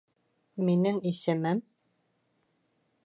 Минең 0.69 0.97
исемем.. 1.11 1.61